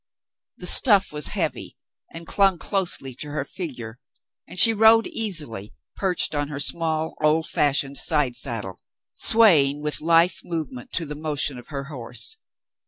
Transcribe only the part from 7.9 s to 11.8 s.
side saddle, swaying with lithe move ment to the motion of